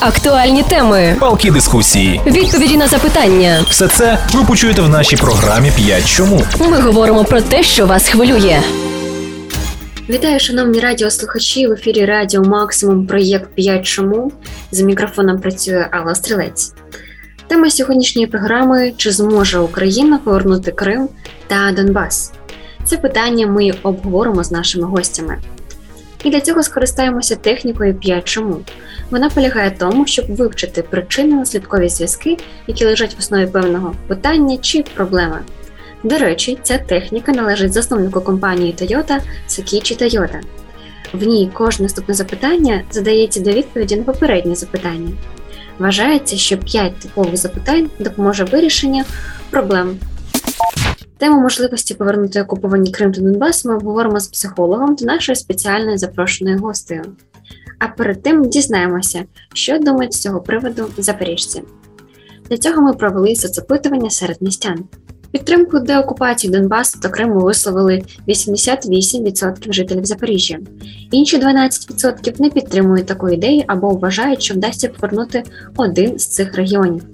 [0.00, 3.64] Актуальні теми, палкі дискусії, відповіді на запитання.
[3.70, 6.42] Все це ви почуєте в нашій програмі «5 чому.
[6.60, 8.60] Ми говоримо про те, що вас хвилює.
[10.08, 11.66] Вітаю, шановні радіослухачі.
[11.66, 14.32] В ефірі Радіо Максимум проєкт «5 чому.
[14.70, 16.72] За мікрофоном працює Алла Стрілець.
[17.46, 21.08] Тема сьогоднішньої програми: чи зможе Україна повернути Крим
[21.46, 22.32] та Донбас?
[22.84, 25.38] Це питання ми обговоримо з нашими гостями.
[26.24, 28.56] І для цього скористаємося технікою 5 чому.
[29.10, 34.84] Вона полягає в тому, щоб вивчити причинно-наслідкові зв'язки, які лежать в основі певного питання чи
[34.94, 35.38] проблеми.
[36.02, 40.40] До речі, ця техніка належить засновнику компанії Toyota Сакічі Toyota.
[41.12, 45.10] В ній кожне наступне запитання задається до відповіді на попереднє запитання.
[45.78, 49.02] Вважається, що 5 типових запитань допоможе вирішенню
[49.50, 49.98] проблем.
[51.18, 56.58] Тему можливості повернути окуповані Крим та Донбас ми обговоримо з психологом та нашою спеціальною запрошеною
[56.58, 57.04] гостею.
[57.78, 59.24] А перед тим дізнаємося,
[59.54, 61.62] що думають з цього приводу запоріжці.
[62.50, 64.84] Для цього ми провели соцопитування серед містян.
[65.30, 70.58] Підтримку деокупації Донбасу та Криму висловили 88% жителів Запоріжжя.
[71.10, 75.42] Інші 12% не підтримують таку ідею або вважають, що вдасться повернути
[75.76, 77.04] один з цих регіонів.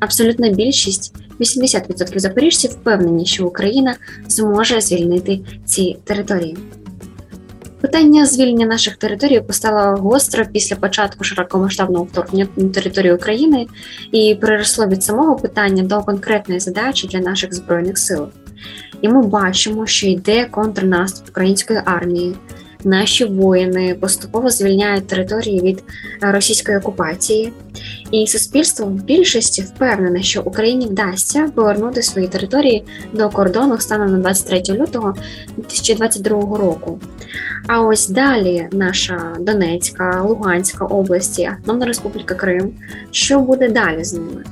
[0.00, 3.96] Абсолютна більшість 80% запоріжців впевнені, що Україна
[4.28, 6.56] зможе звільнити ці території.
[7.80, 13.66] Питання звільнення наших територій постало гостро після початку широкомасштабного вторгнення на територію України
[14.12, 18.28] і переросло від самого питання до конкретної задачі для наших збройних сил.
[19.00, 22.36] І ми бачимо, що йде контрнаступ української армії.
[22.84, 25.84] Наші воїни поступово звільняють території від
[26.20, 27.52] російської окупації,
[28.10, 34.18] і суспільство в більшості впевнене, що Україні вдасться повернути свої території до кордону станом на
[34.18, 35.14] 23 лютого
[35.56, 37.00] 2022 року.
[37.66, 42.70] А ось далі наша Донецька, Луганська області, Автономна Республіка Крим.
[43.10, 44.44] Що буде далі з ними?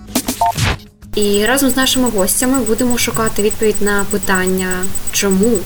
[1.15, 4.69] І разом з нашими гостями будемо шукати відповідь на питання,
[5.13, 5.59] чому,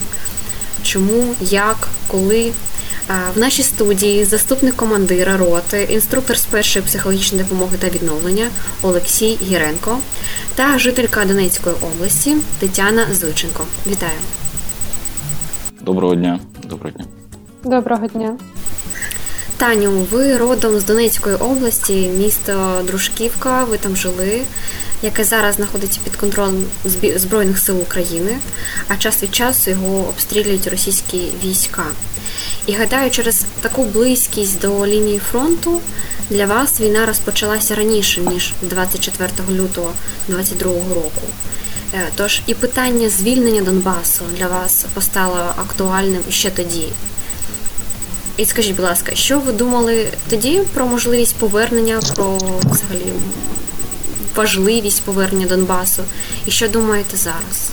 [0.92, 2.52] чому, як, коли.
[3.34, 8.46] В нашій студії заступник командира роти, інструктор з першої психологічної допомоги та відновлення
[8.82, 9.98] Олексій Гіренко
[10.54, 13.64] та жителька Донецької області Тетяна Зуйченко.
[13.86, 14.18] Вітаю!
[15.80, 16.40] Доброго дня.
[16.64, 17.04] Доброго дня.
[17.64, 18.36] Доброго дня.
[19.60, 24.42] Таню, ви родом з Донецької області, місто Дружківка, ви там жили,
[25.02, 26.64] яке зараз знаходиться під контролем
[27.16, 28.38] Збройних сил України,
[28.88, 31.84] а час від часу його обстрілюють російські війська.
[32.66, 35.80] І гадаю, через таку близькість до лінії фронту
[36.30, 39.92] для вас війна розпочалася раніше, ніж 24 лютого
[40.28, 41.22] 2022 року.
[41.94, 46.88] Е, тож і питання звільнення Донбасу для вас постало актуальним ще тоді.
[48.40, 53.12] І скажіть, будь ласка, що ви думали тоді про можливість повернення, про взагалі
[54.36, 56.02] важливість повернення Донбасу?
[56.46, 57.72] І що думаєте зараз?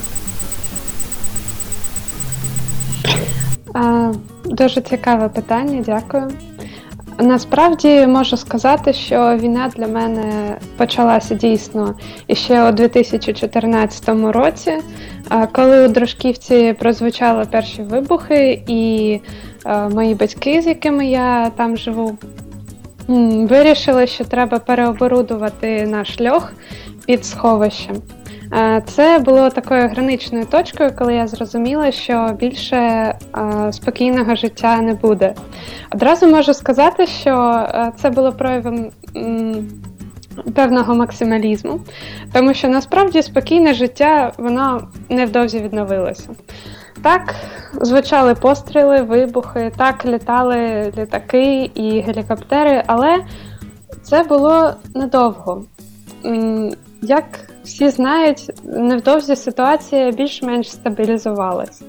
[4.46, 6.32] Дуже цікаве питання, дякую.
[7.20, 11.96] Насправді можу сказати, що війна для мене почалася дійсно
[12.34, 14.74] ще у 2014 році,
[15.52, 19.20] коли у Дружківці прозвучали перші вибухи, і
[19.68, 22.18] мої батьки, з якими я там живу,
[23.48, 26.54] вирішили, що треба переоборудувати наш льох
[27.06, 27.96] під сховищем.
[28.54, 33.16] Е, це було такою граничною точкою, коли я зрозуміла, що більше е,
[33.72, 35.34] спокійного життя не буде.
[35.92, 38.90] Одразу можу сказати, що е, це було проявом.
[40.56, 41.80] Певного максималізму,
[42.34, 46.30] тому що насправді спокійне життя воно невдовзі відновилося.
[47.02, 47.36] Так,
[47.82, 53.26] звучали постріли, вибухи, так літали літаки і гелікоптери, але
[54.02, 55.66] це було недовго.
[57.02, 57.26] Як
[57.64, 61.82] всі знають, невдовзі ситуація більш-менш стабілізувалась.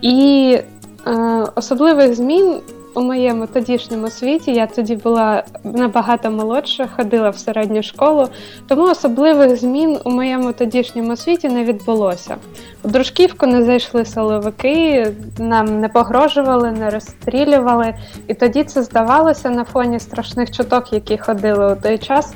[0.00, 0.58] І
[1.06, 1.12] е,
[1.54, 2.60] особливих змін
[2.94, 8.28] у моєму тодішньому світі я тоді була набагато молодша, ходила в середню школу,
[8.68, 12.36] тому особливих змін у моєму тодішньому світі не відбулося.
[12.82, 17.94] У дружківку не зайшли силовики, нам не погрожували, не розстрілювали,
[18.26, 22.34] і тоді це здавалося на фоні страшних чуток, які ходили у той час,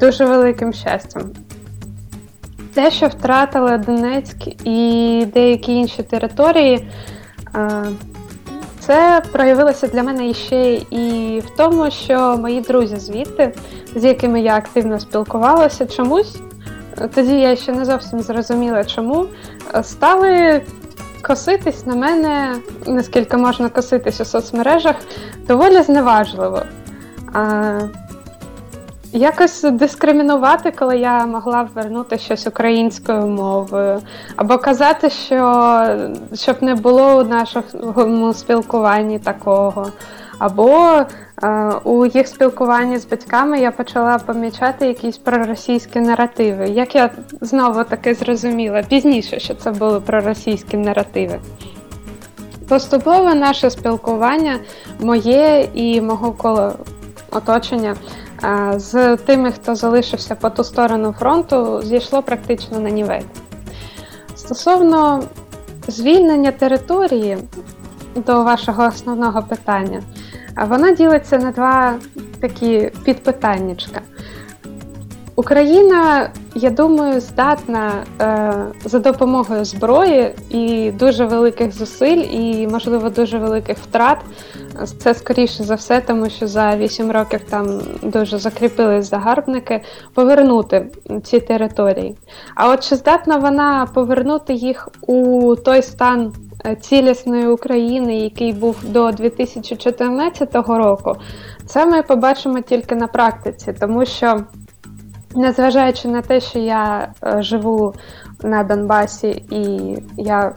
[0.00, 1.22] дуже великим щастям.
[2.74, 6.88] Те, що втратили Донецьк і деякі інші території,
[8.86, 13.54] це проявилося для мене ще і в тому, що мої друзі звідти,
[13.94, 16.36] з якими я активно спілкувалася, чомусь,
[17.14, 19.26] тоді я ще не зовсім зрозуміла, чому,
[19.82, 20.62] стали
[21.22, 24.96] коситись на мене, наскільки можна коситись у соцмережах,
[25.48, 26.62] доволі зневажливо.
[29.14, 34.00] Якось дискримінувати, коли я могла вернути щось українською мовою,
[34.36, 35.86] або казати, що
[36.34, 39.86] щоб не було у нашому спілкуванні такого.
[40.38, 41.00] Або
[41.42, 46.68] е, у їх спілкуванні з батьками я почала помічати якісь проросійські наративи.
[46.68, 51.38] Як я знову таки зрозуміла пізніше, що це були проросійські наративи.
[52.68, 54.58] Поступово наше спілкування
[55.00, 56.72] моє і мого коло
[57.30, 57.96] оточення
[58.76, 63.22] з тими, хто залишився по ту сторону фронту, зійшло практично на нівель.
[64.36, 65.22] Стосовно
[65.88, 67.38] звільнення території
[68.14, 70.02] до вашого основного питання,
[70.68, 71.94] вона ділиться на два
[72.40, 74.00] такі підпитаннячка.
[75.36, 78.52] Україна, я думаю, здатна е,
[78.84, 84.18] за допомогою зброї і дуже великих зусиль, і, можливо, дуже великих втрат.
[84.98, 89.80] Це скоріше за все, тому що за 8 років там дуже закріпились загарбники,
[90.14, 90.86] повернути
[91.24, 92.16] ці території.
[92.54, 96.32] А от чи здатна вона повернути їх у той стан
[96.66, 101.16] е, цілісної України, який був до 2014 року,
[101.66, 104.40] це ми побачимо тільки на практиці, тому що.
[105.34, 107.94] Незважаючи на те, що я е, живу
[108.42, 110.52] на Донбасі і я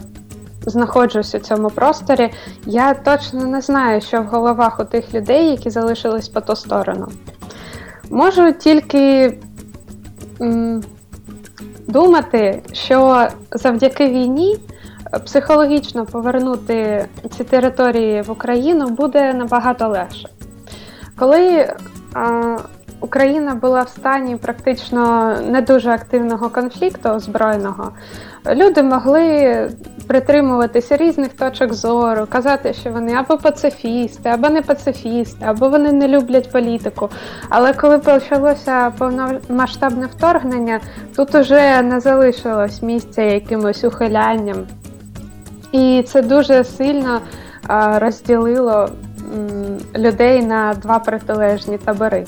[0.66, 2.34] знаходжусь у цьому просторі,
[2.66, 7.08] я точно не знаю, що в головах у тих людей, які залишились по ту сторону.
[8.10, 9.38] Можу тільки
[10.42, 10.84] м,
[11.88, 14.58] думати, що завдяки війні
[15.26, 17.06] психологічно повернути
[17.38, 20.30] ці території в Україну буде набагато легше.
[21.16, 21.74] Коли
[22.14, 22.58] а,
[23.00, 27.92] Україна була в стані практично не дуже активного конфлікту озброєного,
[28.56, 29.70] люди могли
[30.08, 36.08] притримуватися різних точок зору, казати, що вони або пацифісти, або не пацифісти, або вони не
[36.08, 37.10] люблять політику.
[37.50, 40.80] Але коли почалося повномасштабне вторгнення,
[41.16, 44.58] тут уже не залишилось місця якимось ухилянням.
[45.72, 47.22] І це дуже сильно
[47.96, 48.90] розділило
[49.96, 52.26] людей на два протилежні табори.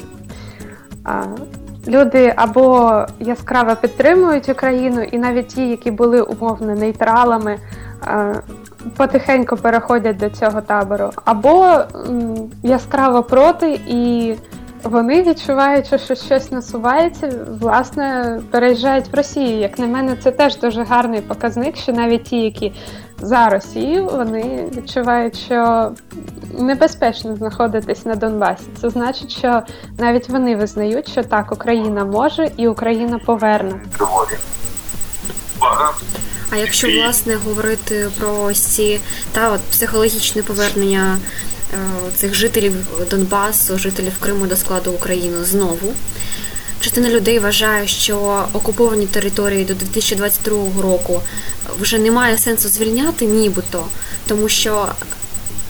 [1.87, 7.57] Люди або яскраво підтримують Україну, і навіть ті, які були умовно нейтралами,
[8.97, 11.77] потихеньку переходять до цього табору, або
[12.63, 14.35] яскраво проти, і
[14.83, 17.31] вони, відчуваючи, що щось насувається,
[17.61, 19.59] власне, переїжджають в Росію.
[19.59, 22.73] Як на мене, це теж дуже гарний показник, що навіть ті, які
[23.21, 25.91] за Росію, вони відчувають, що
[26.59, 28.63] небезпечно знаходитись на Донбасі.
[28.81, 29.61] Це значить, що
[29.97, 33.81] навіть вони визнають, що так, Україна може і Україна поверне.
[36.51, 38.99] А якщо власне говорити про ці
[39.31, 41.17] та от психологічне повернення
[41.73, 41.77] е,
[42.15, 42.73] цих жителів
[43.11, 45.93] Донбасу, жителів Криму до складу України знову.
[46.81, 51.21] Частина людей вважає, що окуповані території до 2022 року
[51.79, 53.85] вже немає сенсу звільняти, нібито,
[54.27, 54.87] тому що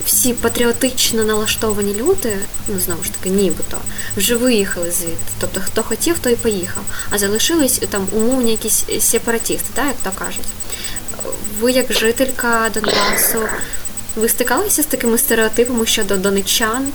[0.06, 2.36] всі патріотично налаштовані люди,
[2.68, 3.78] ну знову ж таки, нібито,
[4.16, 5.32] вже виїхали звідти.
[5.40, 6.82] Тобто, хто хотів, той поїхав.
[7.10, 10.46] А залишились там умовні якісь сепаратісти, так, як то кажуть.
[11.60, 13.48] Ви, як жителька Донбасу,
[14.16, 16.88] ви стикалися з такими стереотипами щодо донечан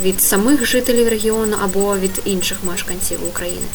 [0.00, 3.66] від самих жителів регіону або від інших мешканців України?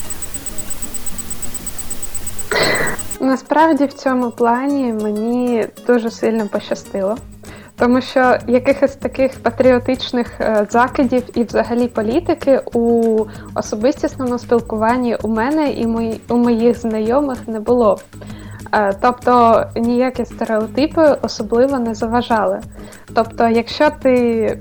[3.20, 7.18] Насправді в цьому плані мені дуже сильно пощастило.
[7.76, 13.26] Тому що якихось таких патріотичних е, закидів і взагалі політики у
[13.56, 15.86] особистісному спілкуванні у мене і
[16.30, 18.00] у моїх знайомих не було.
[18.74, 22.60] Е, тобто ніякі стереотипи особливо не заважали.
[23.16, 24.58] Тобто, якщо ти,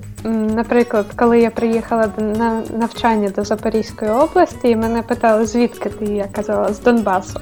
[0.55, 6.25] наприклад, коли я приїхала на навчання до Запорізької області, і мене питали, звідки ти я
[6.33, 7.41] казала, з Донбасу.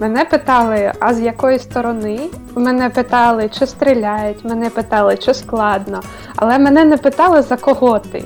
[0.00, 2.20] Мене питали, а з якої сторони?
[2.54, 6.00] Мене питали, чи стріляють, мене питали, чи складно,
[6.36, 8.24] але мене не питали, за кого ти.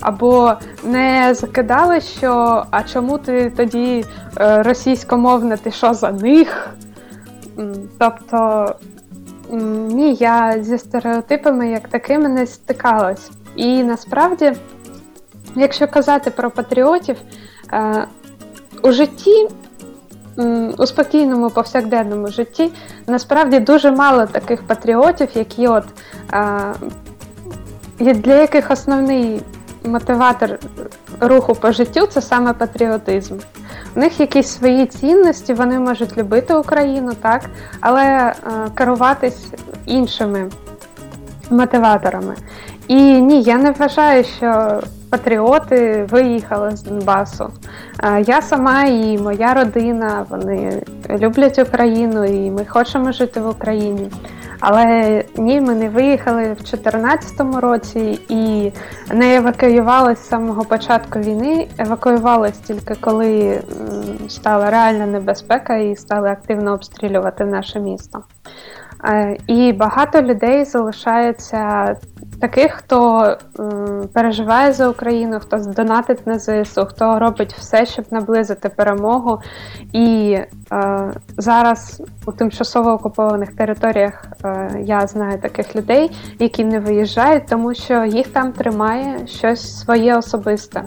[0.00, 0.52] Або
[0.84, 4.04] не закидали, що а чому ти тоді
[4.40, 6.74] е, російськомовна, ти що за них?
[7.98, 8.66] Тобто
[9.50, 13.30] ні, я зі стереотипами як такими не стикалась.
[13.56, 14.52] І насправді,
[15.54, 17.16] якщо казати про патріотів,
[17.72, 18.06] е,
[18.82, 19.48] у житті
[20.78, 22.70] у спокійному повсякденному житті
[23.06, 25.84] насправді дуже мало таких патріотів, які от
[27.98, 29.42] для яких основний
[29.84, 30.58] мотиватор
[31.20, 33.34] руху по життю це саме патріотизм.
[33.96, 37.40] У них якісь свої цінності, вони можуть любити Україну, так,
[37.80, 38.32] але
[38.74, 39.46] керуватись
[39.86, 40.50] іншими
[41.50, 42.34] мотиваторами.
[42.88, 47.50] І ні, я не вважаю, що патріоти виїхали з Донбасу.
[48.26, 54.10] Я сама і моя родина, вони люблять Україну, і ми хочемо жити в Україні.
[54.66, 58.72] Але ні, ми не виїхали в 2014 році і
[59.14, 61.68] не евакуювалися з самого початку війни.
[61.78, 63.62] Евакуювалися тільки коли
[64.28, 68.22] стала реальна небезпека і стали активно обстрілювати наше місто.
[69.04, 71.96] Е, і багато людей залишається
[72.40, 73.26] таких, хто
[74.12, 79.40] переживає за Україну, хто донатить на ЗСУ, хто робить все, щоб наблизити перемогу.
[79.92, 80.38] І
[80.72, 87.74] е, зараз у тимчасово окупованих територіях е, я знаю таких людей, які не виїжджають, тому
[87.74, 90.82] що їх там тримає щось своє особисте.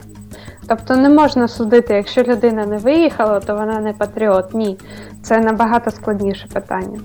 [0.67, 4.53] Тобто не можна судити, якщо людина не виїхала, то вона не патріот.
[4.53, 4.77] Ні,
[5.22, 7.00] це набагато складніше питання.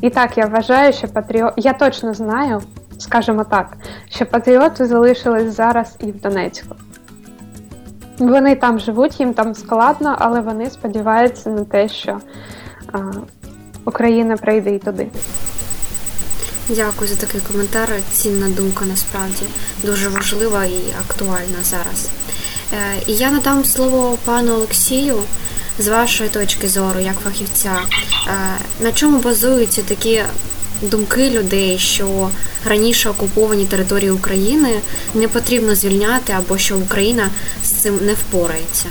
[0.00, 1.52] І так, я вважаю, що патріот.
[1.56, 2.62] Я точно знаю,
[2.98, 3.76] скажімо так,
[4.10, 6.76] що патріоти залишились зараз і в Донецьку.
[8.18, 12.20] Вони там живуть, їм там складно, але вони сподіваються на те, що
[12.92, 12.98] а,
[13.84, 15.08] Україна прийде і туди.
[16.68, 17.88] Дякую за такий коментар.
[18.12, 19.42] Цінна думка насправді
[19.82, 22.08] дуже важлива і актуальна зараз.
[22.72, 25.16] Е, і я надам слово пану Олексію.
[25.78, 27.78] З вашої точки зору, як фахівця,
[28.28, 28.32] е,
[28.80, 30.22] на чому базуються такі
[30.82, 32.28] думки людей, що
[32.64, 34.70] раніше окуповані території України
[35.14, 37.28] не потрібно звільняти або що Україна
[37.62, 38.88] з цим не впорається?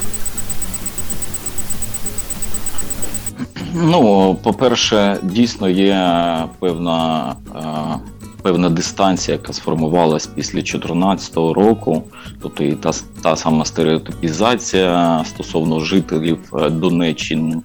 [3.74, 12.04] Ну, по-перше, дійсно є певна е, певна дистанція, яка сформувалась після 2014 року,
[12.42, 12.92] тобто і та
[13.24, 17.62] та сама стереотипізація стосовно жителів е, Донеччини.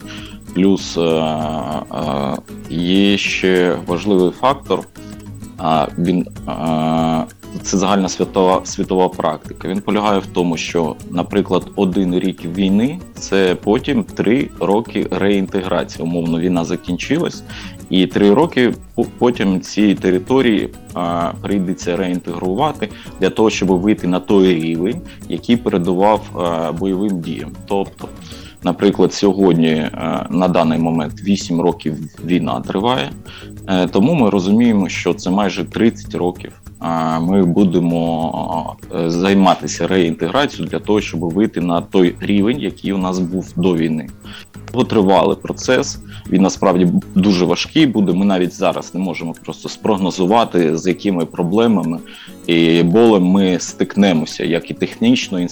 [0.55, 2.37] Плюс е, е,
[2.71, 4.81] є ще важливий фактор.
[5.99, 6.27] Він
[7.63, 9.69] це загальна світова світова практика.
[9.69, 16.05] Він полягає в тому, що, наприклад, один рік війни це потім три роки реінтеграції.
[16.05, 17.43] Умовно, війна закінчилась,
[17.91, 18.75] і три роки
[19.19, 20.69] потім ці території
[21.43, 22.89] прийдеться реінтегрувати
[23.21, 26.21] для того, щоб вийти на той рівень, який передував
[26.79, 27.53] бойовим діям.
[27.67, 28.09] Тобто,
[28.65, 29.91] наприклад, сьогодні
[30.31, 33.11] на даний момент 8 років війна триває,
[33.67, 36.53] е, тому ми розуміємо, що це майже 30 років.
[37.21, 43.53] Ми будемо займатися реінтеграцією для того, щоб вийти на той рівень, який у нас був
[43.57, 44.09] до війни.
[44.89, 45.99] Тривалий процес.
[46.31, 48.13] Він насправді дуже важкий буде.
[48.13, 51.99] Ми навіть зараз не можемо просто спрогнозувати, з якими проблемами
[52.47, 55.49] і болем ми стикнемося, як і технічно,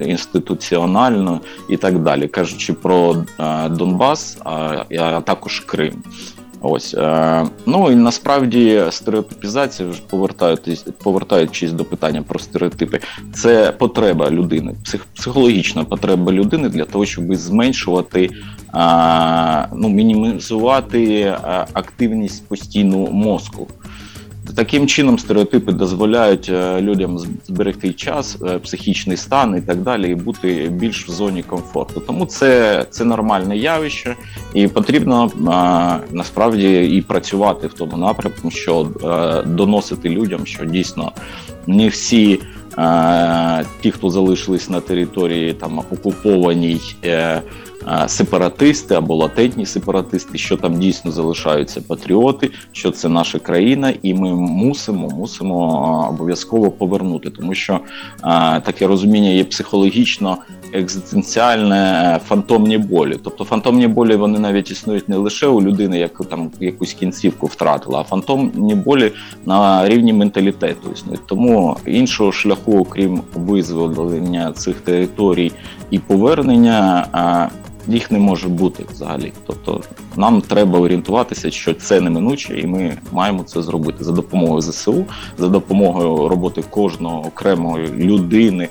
[0.00, 3.16] інституціонально і так далі, кажучи про
[3.70, 6.02] Донбас, а також Крим.
[6.60, 9.88] Ось е, ну і насправді стереотипізація
[11.02, 13.00] повертаючись, до питання про стереотипи,
[13.34, 14.74] це потреба людини,
[15.14, 18.30] психологічна потреба людини для того, щоб зменшувати,
[19.74, 21.34] ну мінімізувати
[21.72, 23.68] активність постійну мозку.
[24.54, 30.14] Таким чином стереотипи дозволяють е, людям зберегти час, е, психічний стан і так далі, і
[30.14, 32.02] бути більш в зоні комфорту.
[32.06, 34.16] Тому це це нормальне явище,
[34.54, 38.88] і потрібно е, насправді і працювати в тому напрямку, що
[39.46, 41.12] доносити людям, що дійсно
[41.66, 42.40] не всі.
[43.80, 46.80] Ті, хто залишились на території там окупованій
[48.06, 54.34] сепаратисти або латентні сепаратисти, що там дійсно залишаються патріоти, що це наша країна, і ми
[54.34, 57.80] мусимо мусимо обов'язково повернути, тому що
[58.62, 60.38] таке розуміння є психологічно.
[60.72, 66.50] Екзистенціальне фантомні болі, тобто фантомні болі вони навіть існують не лише у людини, яку там
[66.60, 69.12] якусь кінцівку втратила, а фантомні болі
[69.46, 71.26] на рівні менталітету існують.
[71.26, 75.52] Тому іншого шляху, окрім визволення цих територій
[75.90, 77.06] і повернення,
[77.88, 79.32] їх не може бути взагалі.
[79.46, 79.80] Тобто
[80.16, 85.04] нам треба орієнтуватися, що це неминуче, і ми маємо це зробити за допомогою ЗСУ,
[85.38, 88.68] за допомогою роботи кожного окремої людини.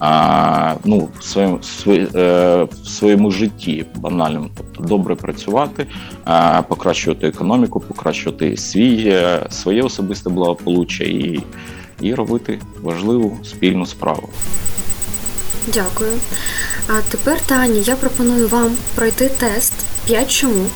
[0.00, 5.86] А, ну, в своєму е, в своєму житті банальному, тобто добре працювати,
[6.24, 11.40] а, покращувати економіку, покращувати свій е, своє особисте благополуччя і,
[12.00, 14.28] і робити важливу спільну справу.
[15.66, 16.12] Дякую.
[16.88, 19.72] А тепер, Тані, я пропоную вам пройти тест
[20.06, 20.66] 5 чому.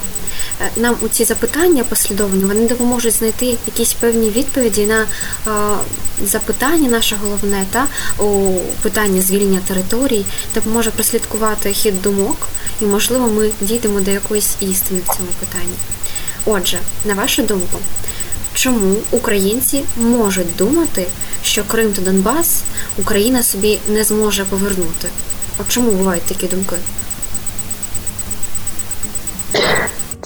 [0.61, 5.07] Е, нам у ці запитання послідовні вони допоможуть знайти якісь певні відповіді на
[5.47, 5.76] а,
[6.25, 7.87] запитання, наше головне, та
[8.25, 12.49] у питання звільнення територій, допоможе прослідкувати хід думок,
[12.81, 15.75] і, можливо, ми дійдемо до якоїсь істини в цьому питанні.
[16.45, 17.78] Отже, на вашу думку,
[18.64, 21.06] чому українці можуть думати,
[21.42, 22.62] що Крим та Донбас
[22.99, 25.09] Україна собі не зможе повернути?
[25.59, 26.76] От чому бувають такі думки?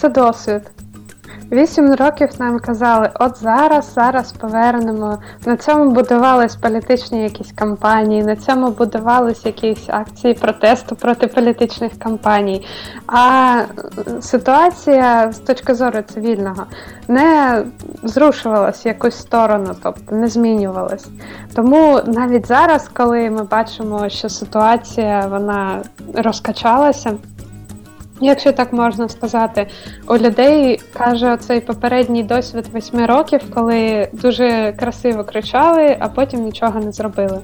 [0.00, 0.62] Це досвід.
[1.52, 5.18] Вісім років нам казали, от зараз, зараз повернемо.
[5.46, 12.66] На цьому будувались політичні якісь кампанії, на цьому будувались якісь акції протесту проти політичних кампаній.
[13.06, 13.62] А
[14.20, 16.66] ситуація з точки зору цивільного
[17.08, 17.64] не
[18.02, 21.08] зрушувалась в якусь сторону, тобто не змінювалась.
[21.54, 25.82] Тому навіть зараз, коли ми бачимо, що ситуація вона
[26.14, 27.12] розкачалася.
[28.20, 29.66] Якщо так можна сказати,
[30.06, 36.80] у людей каже цей попередній досвід восьми років, коли дуже красиво кричали, а потім нічого
[36.80, 37.40] не зробили.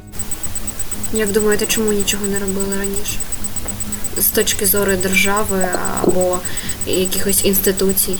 [1.12, 3.18] Як думаєте, чому нічого не робили раніше?
[4.16, 5.64] З точки зору держави
[6.02, 6.38] або
[6.86, 8.16] якихось інституцій?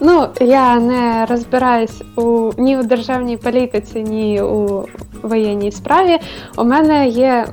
[0.00, 4.86] Ну, я не розбираюсь у ні у державній політиці, ні у
[5.22, 6.18] воєнній справі.
[6.56, 7.46] У мене є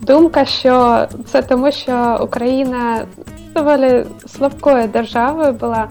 [0.00, 3.06] думка, що це тому, що Україна
[3.54, 5.88] доволі слабкою державою була.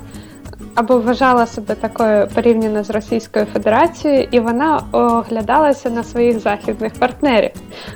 [0.76, 7.52] Або вважала себе такою порівняно з Російською Федерацією, і вона оглядалася на своїх західних партнерів.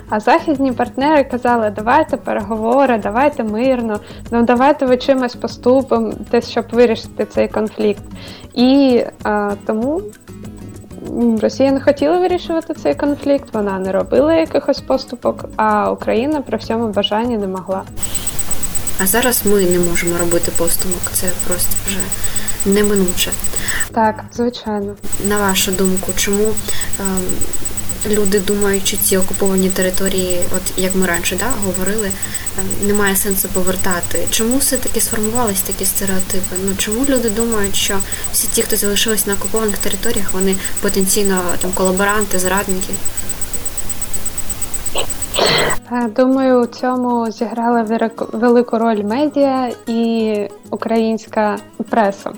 [0.08, 6.64] А західні партнери казали, давайте переговори, давайте мирно, ну давайте ви чимось поступимо, те, щоб
[6.72, 8.02] вирішити цей конфлікт.
[8.54, 10.02] І а, тому
[11.42, 16.88] Росія не хотіла вирішувати цей конфлікт, вона не робила якихось поступок, а Україна при всьому
[16.88, 17.82] бажанні не могла.
[19.02, 21.98] А зараз ми не можемо робити поступок, це просто вже
[22.66, 23.30] неминуче.
[23.92, 24.94] Так, звичайно.
[25.28, 26.44] На вашу думку, чому
[27.00, 32.10] ем, люди думають, що ці окуповані території, от як ми раніше да, говорили,
[32.86, 34.26] немає сенсу повертати?
[34.30, 36.56] Чому все-таки сформувались такі стереотипи?
[36.68, 37.98] Ну чому люди думають, що
[38.32, 42.92] всі ті, хто залишились на окупованих територіях, вони потенційно там колаборанти, зрадники?
[45.92, 47.82] Е, Думаю, у цьому зіграла
[48.32, 50.34] велику- роль медіа і
[50.70, 51.56] українська
[51.90, 52.30] преса,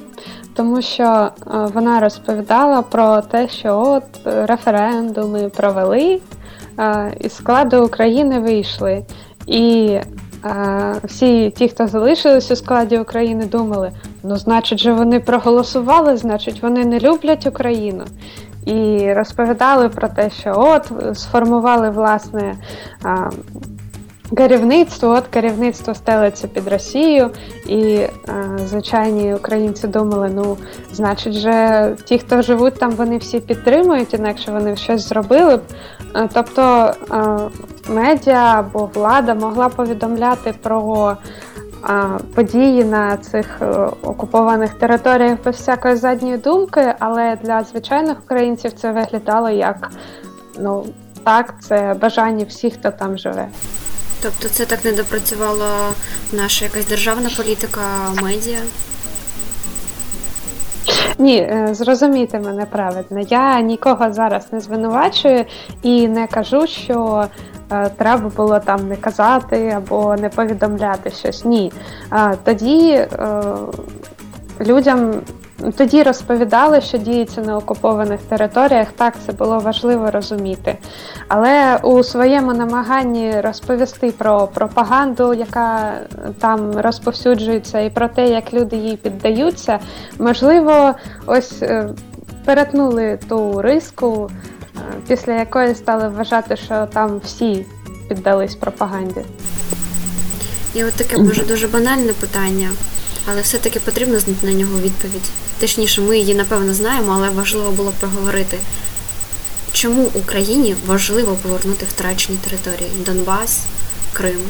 [0.54, 1.30] тому що е,
[1.74, 4.04] вона розповідала про те, що от
[4.48, 6.20] референдуми провели,
[6.78, 9.04] е, із складу України вийшли.
[9.46, 9.88] І
[10.44, 16.62] е, всі ті, хто залишились у складі України, думали: ну, значить, же вони проголосували, значить,
[16.62, 18.04] вони не люблять Україну.
[18.66, 22.56] І розповідали про те, що от сформували власне
[23.02, 23.30] а,
[24.36, 27.30] керівництво, от керівництво стелиться під Росію,
[27.68, 30.56] і а, звичайні українці думали, ну,
[30.92, 35.60] значить, же ті, хто живуть там, вони всі підтримують, інакше вони щось зробили б.
[36.12, 36.92] А, Тобто
[37.88, 41.16] медіа або влада могла повідомляти про
[42.34, 43.66] події на цих е,
[44.02, 49.90] окупованих територіях без всякої задньої думки, але для звичайних українців це виглядало як
[50.58, 50.86] ну
[51.24, 53.48] так, це бажання всіх, хто там живе.
[54.22, 55.90] Тобто це так не допрацювала
[56.32, 57.80] наша якась державна політика,
[58.22, 58.58] медіа?
[61.18, 63.20] Ні, е, зрозумійте мене правильно.
[63.28, 65.44] Я нікого зараз не звинувачую
[65.82, 67.24] і не кажу, що
[67.72, 71.44] е, треба було там не казати або не повідомляти щось.
[71.44, 71.72] Ні.
[72.44, 73.08] Тоді е,
[74.60, 75.14] людям.
[75.76, 78.88] Тоді розповідали, що діється на окупованих територіях.
[78.96, 80.78] Так, це було важливо розуміти.
[81.28, 85.92] Але у своєму намаганні розповісти про пропаганду, яка
[86.40, 89.78] там розповсюджується, і про те, як люди їй піддаються,
[90.18, 90.94] можливо,
[91.26, 91.88] ось е,
[92.44, 94.30] перетнули ту риску,
[94.76, 97.66] е, після якої стали вважати, що там всі
[98.08, 99.20] піддались пропаганді.
[100.74, 102.68] І от таке може дуже банальне питання,
[103.30, 105.30] але все-таки потрібно знати на нього відповідь.
[105.60, 108.58] Точніше, ми її напевно знаємо, але важливо було проговорити.
[109.72, 113.64] Чому Україні важливо повернути втрачені території Донбас,
[114.12, 114.40] Крим?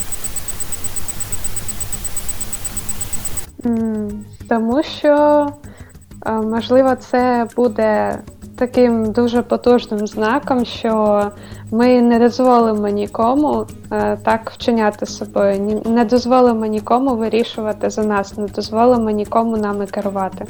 [4.49, 5.47] Тому що,
[6.27, 8.19] е, можливо, це буде
[8.59, 11.23] таким дуже потужним знаком, що
[11.71, 18.47] ми не дозволимо нікому е, так вчиняти собою, не дозволимо нікому вирішувати за нас, не
[18.47, 20.47] дозволимо нікому нами керувати.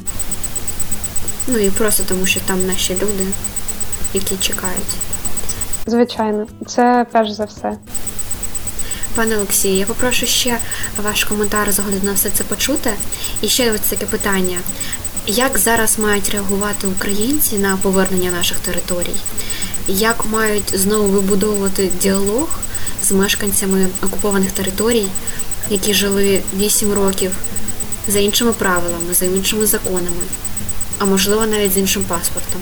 [1.46, 3.26] Ну і просто тому, що там наші люди,
[4.14, 4.94] які чекають.
[5.86, 7.76] Звичайно, це перш за все.
[9.14, 10.58] Пане Олексію, я попрошу ще
[11.02, 12.90] ваш коментар з огляду на все це почути.
[13.40, 14.58] І ще ось таке питання:
[15.26, 19.16] як зараз мають реагувати українці на повернення наших територій?
[19.88, 22.48] Як мають знову вибудовувати діалог
[23.02, 25.06] з мешканцями окупованих територій,
[25.70, 27.30] які жили 8 років
[28.08, 30.22] за іншими правилами, за іншими законами?
[30.98, 32.60] А можливо навіть з іншим паспортом.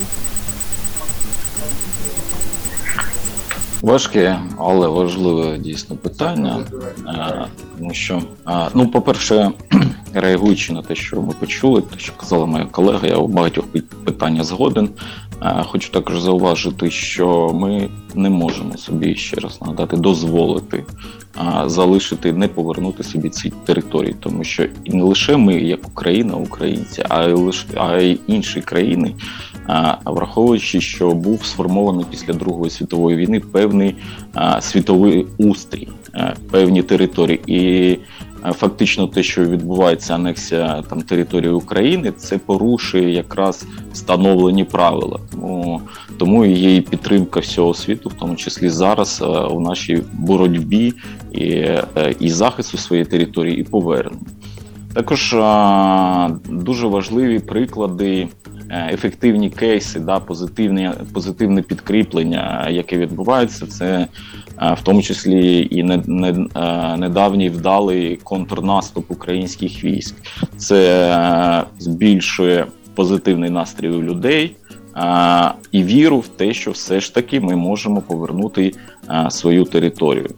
[3.81, 6.65] Важке, але важливе дійсно питання.
[7.07, 9.51] Е, Тому що, е, ну, по-перше,
[10.13, 13.81] реагуючи на те, що ми почули, те, що казала моя колега, я у багатьох пи-
[14.05, 14.89] питаннях згоден.
[15.65, 20.83] Хочу також зауважити, що ми не можемо собі ще раз нагадати, дозволити
[21.65, 27.03] залишити, не повернути собі ці території, тому що і не лише ми, як Україна, українці,
[27.09, 29.15] а й лише а й інші країни,
[30.05, 33.95] враховуючи, що був сформований після Другої світової війни певний
[34.59, 35.87] світовий устрій,
[36.51, 37.41] певні території.
[37.47, 37.97] І
[38.53, 45.19] фактично те, що відбувається анексія там території України, це порушує якраз встановлені правила.
[45.31, 45.81] Тому,
[46.17, 50.93] тому є і підтримка всього світу, в тому числі зараз е, у нашій боротьбі
[51.31, 54.25] і, е, і захисту своєї території, і повернення.
[54.95, 64.07] Також е, дуже важливі приклади, е, ефективні кейси, да, позитивне, позитивне підкріплення, яке відбувається, це
[64.61, 70.15] е, в тому числі і не, не, е, недавній вдалий контрнаступ українських військ.
[70.57, 74.55] Це е, збільшує позитивний настрій у людей.
[74.97, 78.73] е, І віру в те, що все ж таки ми можемо повернути
[79.09, 80.29] е, свою територію.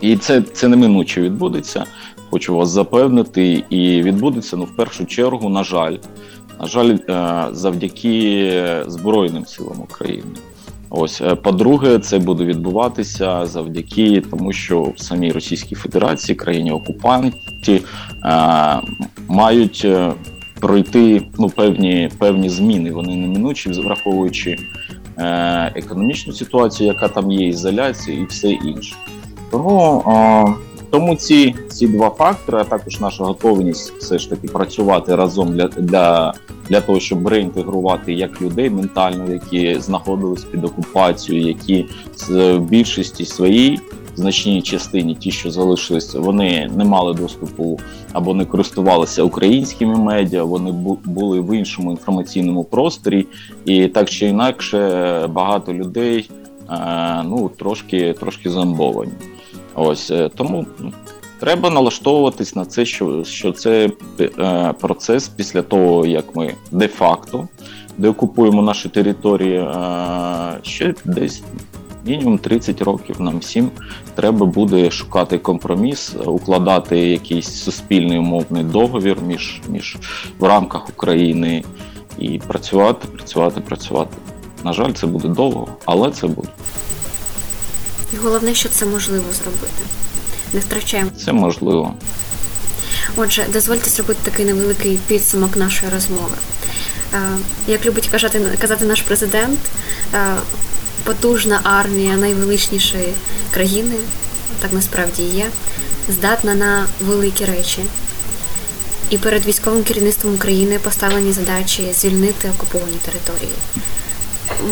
[0.00, 1.84] І це, це неминуче відбудеться.
[2.30, 5.96] Хочу вас запевнити, і відбудеться ну в першу чергу, на жаль,
[6.60, 10.36] на жаль, е, завдяки Збройним силам України.
[10.90, 17.82] Ось, е, по-друге, це буде відбуватися завдяки тому, що в самій Російській Федерації, країні окупанті,
[18.24, 18.80] е,
[19.28, 19.86] мають
[20.60, 22.90] пройти ну, певні, певні зміни.
[22.90, 24.58] Вони неминучі, враховуючи
[25.74, 28.96] економічну ситуацію, яка там є, ізоляцію і все інше.
[29.50, 30.04] Тому,
[30.90, 35.68] тому ці, ці два фактори, а також наша готовність все ж таки працювати разом для,
[35.68, 36.34] для,
[36.68, 43.24] для того, щоб реінтегрувати як людей ментально, які знаходились під окупацією, які з- в більшості
[43.24, 43.80] своїй
[44.14, 47.80] значній частині, ті, що залишились, вони не мали доступу
[48.12, 53.26] або не користувалися українськими медіа, вони бу- були в іншому інформаційному просторі,
[53.64, 54.78] і так чи інакше
[55.32, 56.30] багато людей
[56.70, 59.12] е, ну трошки, трошки зомбовані.
[59.82, 60.92] Ось е, тому ну,
[61.38, 63.90] треба налаштовуватись на це, що, що це
[64.20, 67.48] е, процес після того, як ми де-факто
[67.98, 69.68] деокупуємо наші території, е,
[70.62, 71.42] ще десь
[72.06, 73.70] мінімум 30 років нам всім
[74.14, 79.96] треба буде шукати компроміс, укладати якийсь суспільний умовний договір між, між
[80.38, 81.64] в рамках України
[82.18, 84.16] і працювати, працювати, працювати.
[84.64, 86.48] На жаль, це буде довго, але це буде.
[88.14, 89.82] І головне, що це можливо зробити.
[90.52, 91.10] Не втрачаємо.
[91.24, 91.94] Це можливо.
[93.16, 96.36] Отже, дозвольте зробити такий невеликий підсумок нашої розмови.
[97.14, 97.18] Е,
[97.66, 99.58] Як любить казати, казати наш президент,
[100.14, 100.34] е,
[101.04, 103.12] потужна армія найвеличнішої
[103.50, 103.94] країни,
[104.60, 105.46] так насправді є,
[106.08, 107.80] здатна на великі речі.
[109.10, 113.52] І перед військовим керівництвом України поставлені задачі звільнити окуповані території.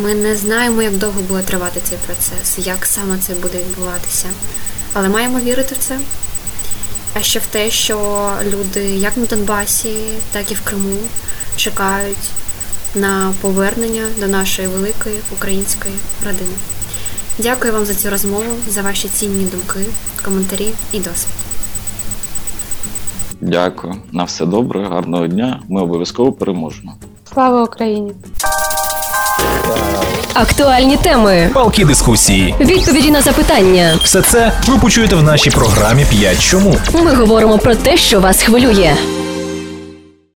[0.02, 4.26] Ми не знаємо, як довго буде тривати цей процес, як саме це буде відбуватися,
[4.92, 5.98] але маємо вірити в це.
[7.14, 9.94] А ще в те, що люди як на Донбасі,
[10.32, 10.96] так і в Криму
[11.56, 12.30] чекають
[12.94, 15.94] на повернення до нашої великої української
[16.26, 16.56] родини.
[17.38, 19.90] Дякую вам за цю розмову, за ваші цінні думки,
[20.24, 21.34] коментарі і досвід.
[23.40, 23.94] Дякую.
[24.12, 25.62] На все добре, гарного дня.
[25.68, 26.94] Ми обов'язково переможемо.
[27.32, 28.12] Слава Україні!
[30.34, 32.54] Актуальні теми, Палкі дискусії.
[32.60, 33.98] відповіді на запитання.
[34.04, 36.76] Все це ви почуєте в нашій програмі «5 чому.
[36.94, 38.92] Ми говоримо про те, що вас хвилює.